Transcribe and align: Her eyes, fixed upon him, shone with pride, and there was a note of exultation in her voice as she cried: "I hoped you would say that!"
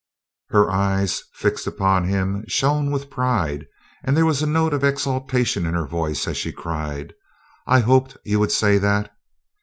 Her 0.49 0.67
eyes, 0.71 1.21
fixed 1.35 1.67
upon 1.67 2.05
him, 2.05 2.43
shone 2.47 2.89
with 2.89 3.11
pride, 3.11 3.67
and 4.03 4.17
there 4.17 4.25
was 4.25 4.41
a 4.41 4.47
note 4.47 4.73
of 4.73 4.83
exultation 4.83 5.63
in 5.67 5.75
her 5.75 5.85
voice 5.85 6.27
as 6.27 6.37
she 6.37 6.51
cried: 6.51 7.13
"I 7.67 7.81
hoped 7.81 8.17
you 8.25 8.39
would 8.39 8.51
say 8.51 8.79
that!" 8.79 9.15